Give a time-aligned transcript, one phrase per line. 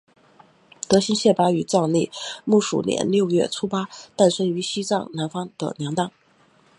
[0.87, 2.09] 德新谢巴于藏历
[2.43, 6.11] 木鼠年六月初八诞生在西藏南方的娘当。